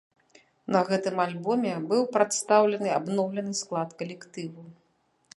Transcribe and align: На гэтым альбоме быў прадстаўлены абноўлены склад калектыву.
На 0.75 0.79
гэтым 0.87 1.19
альбоме 1.25 1.73
быў 1.91 2.01
прадстаўлены 2.15 2.89
абноўлены 2.99 3.53
склад 3.61 3.89
калектыву. 4.01 4.63